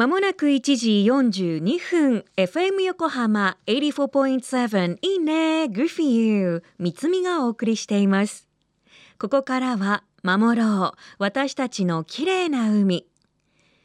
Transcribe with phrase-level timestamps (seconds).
[0.00, 8.48] まもなく1時42分 FM 横浜84.7いいね Good for you MITSUMI がお送りしています。
[9.18, 13.08] ここからは守ろう私たちの綺麗な海。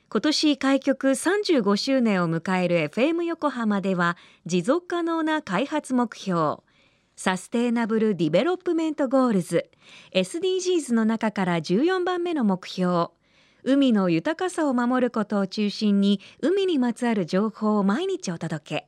[0.07, 6.59] 今年開局35周年を迎える FM 横浜では持続可能な開発目標
[7.17, 9.69] Sustainable Development Goals
[10.13, 13.09] SDGs の中から14番目の目標
[13.67, 18.87] 海の豊かさを守ることを中心に海にまつわる情報を毎日お届け。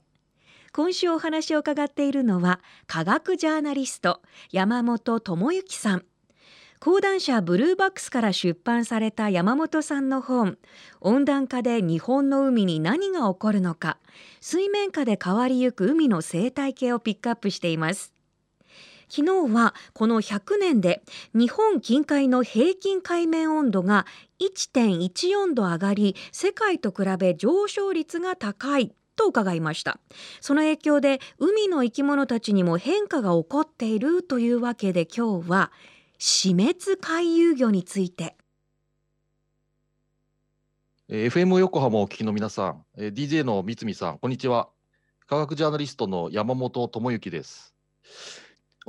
[0.71, 4.21] 今週お話を伺っているのは科学ジャーナリスト
[4.51, 6.05] 山本智之さん。
[6.79, 10.59] 講談社ブルーバックスから出版された山本さんの本。
[11.01, 13.97] 温暖化で日本の海に何が起こるのか。
[14.41, 18.13] 水面下で変わりゆく海の生態系をピックアップしています。
[19.09, 21.01] 昨日はこの100年で
[21.33, 24.05] 日本近海の平均海面温度が
[24.39, 29.99] 1.14度上がり世界と比べ上昇率が高いと伺いました。
[30.41, 35.71] その影響で海の生き物たちにも変化が起こっているというわけで今日は
[36.19, 38.35] 死滅回遊魚について。
[41.09, 44.67] FM 横浜をお聞きの皆さん DJ の三見さんこんにちは。
[45.25, 47.73] 科学ジャーナリストの山本智之です。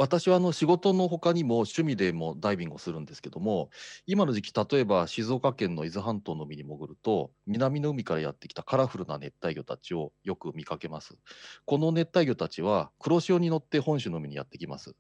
[0.01, 3.71] 私はあの仕事のほかにも趣味でもダイビングをするんですけども
[4.07, 11.19] 今の時期例えば静岡県の伊豆半島の海に潜ると南の海からやってきたカラフルな熱帯魚たちをよく見かけます。
[11.67, 14.95] この熱帯魚たちは黒潮に乗って本州の海にやってきます。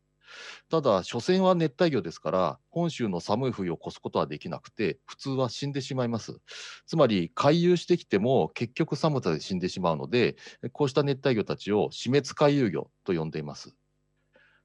[0.71, 6.41] ただ所詮は熱帯魚ですから本州の寒い冬を越すことはできなくて普通は死んでしまいます。
[6.87, 10.37] つまり回遊してきても結局寒さで死んでしまうので
[10.73, 13.78] こうした熱帯魚たちを死滅回遊魚と呼んでいます。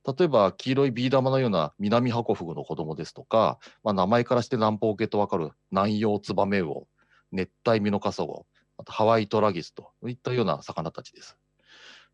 [0.05, 6.87] 例えば黄色いビー玉のようなミナミハコフグの子供ですとか、まあ、名前からして南方系とわかる南洋ツバメウオ、
[7.31, 8.45] 熱帯ミノカサゴ、
[8.77, 11.37] あとハワイトラギスといったような魚たちです。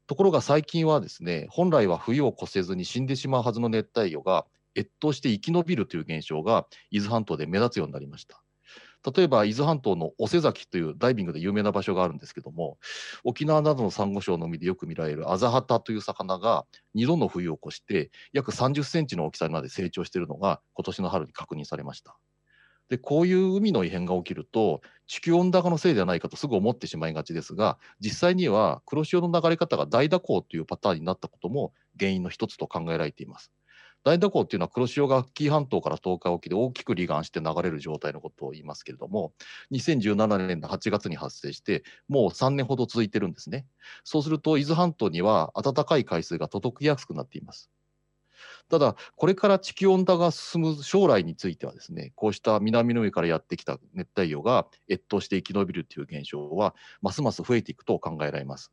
[0.05, 8.41] ところが最近はですね、本来は冬を越せずに死んでしまうはずの熱帯魚が越冬して生き延びるという現象が伊豆半島で目立つようになりました。
[9.15, 12.77] 例えば伊豆半島の尾瀬崎というダイビングで有名な場所があるんですけども
[13.23, 16.65] 沖縄などのサンゴ礁の海でよく見られるアザハタという魚が
[16.95, 22.17] 2度の冬を越して約30センチの大きさまで成長しているのが今年の春に確認されました。
[22.89, 33.51] でこういう海の異変が起きると地球温暖化のせいではないかとすぐ思ってしまいがちですが実際には黒潮の流れ方が大蛇行というパターンになったことも原因の一つと考えられています。
[34.03, 39.33] 大蛇行っていうのは黒潮が紀伊半島から東海沖で大きく離岸して流れる状態のことを言いますけれども
[39.71, 43.67] 2017年の8月に発生してもう3年ほど続いてるんですね。
[44.03, 47.69] そうすると伊豆半島には暖かい海水が届きやすくなっています。
[48.69, 58.71] ただこれから地球温暖化が進む将来についてはですねこうした南の上からやってきた熱帯魚が越冬して生き延びるという現象はますます増えていくと考えられます。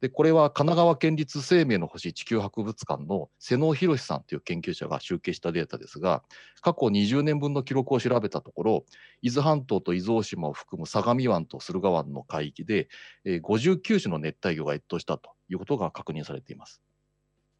[0.00, 6.22] でこれは神奈川県立生命の星地球博物館の瀬能博さんという研究者が集計したデータですが
[6.62, 8.84] 過去20年分の記録を調べたところ
[9.20, 12.88] 伊豆半島と伊豆大島を含む相模湾と駿河湾の海域で、
[13.26, 16.80] 59種の熱帯魚が越冬したということが確認されています。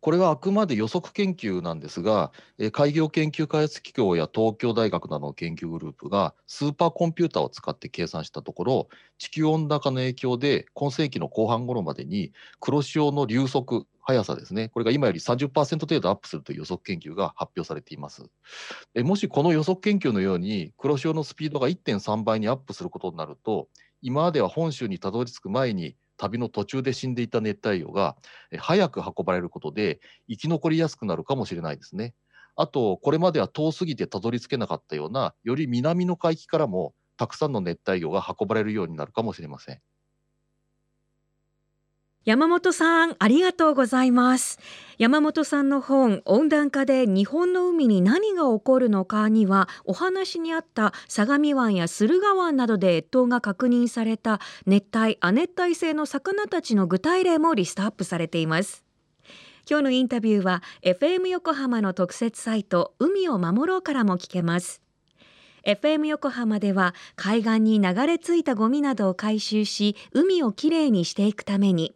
[0.01, 2.33] これはあくまで予測研究なんですが、
[2.73, 8.89] 海洋研究開発機構や東京大学などの研究グループがスーパーコンピューターを使って計算したところ、
[9.19, 18.25] 地球温暖化の影響で今世紀の後半頃までに黒潮の流速、速さですね、これが今より30%程度アップするという予測研究が発表されています
[18.95, 19.03] え。
[19.03, 23.69] もしこの予測研究のように黒潮のスピードが1.3倍にアップすることになると、
[24.01, 28.17] 今までは本州にたどり着く前に旅の途中で死んでいた熱帯魚が
[28.59, 32.15] 早く運ばれることで生き残りやすくなるかもしれないですね。
[32.57, 39.81] あと、これまでは遠すぎてたどり着けなかったような、より南の海域からもたくさんの熱帯魚が運ばれるようになるかもしれません。
[42.27, 44.59] 山本さんありがとうございます。
[44.99, 58.85] 山本さんの本温暖化で日本の海に何が起こるのかにはお話にあった相模湾や駿河湾などで越冬が確認された熱帯亜熱帯性の魚たちの具体例もリストアップされています。
[59.69, 64.83] 今日のインタビューは FM 横浜の特設サイト海を守ろうからも聞けます。
[65.65, 71.95] FM 横浜では海岸に流れ着いたゴミなどを回収し海をきれいにしていくために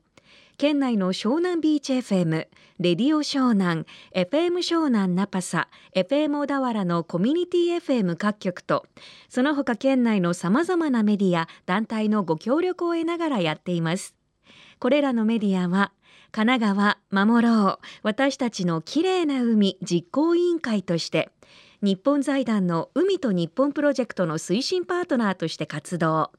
[0.56, 2.48] 県内の湘南ビーチ FM、レ
[2.78, 8.86] ディオ湘南、FM 湘南ナパサ、FM 小田原のコミュニティ FM 各局と、
[9.28, 14.14] その他県内の様々なメディア、団体のご協力を得ながらやっています。
[14.78, 15.92] これらのメディアは、
[16.30, 21.30] 神奈川守ろう私たちのきれいな海実行委員会として
[21.80, 26.32] 日本財団の海と日本プロジェクトの推進パートナーとして活動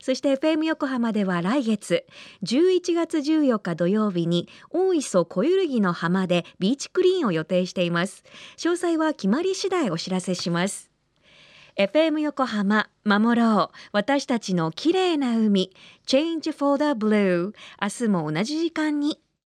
[0.00, 2.06] そして FM 横浜では来月
[2.42, 8.24] 11月14日土曜日に大磯小ゆるぎの浜でビーチクリーンを予定しています。
[8.56, 10.90] 詳細は決まり次第お知らせします。
[11.78, 13.76] FM 横浜守ろう。
[13.92, 15.70] 私たちの綺麗な海
[16.06, 19.20] Change for the Blue 明日も同じ時間に。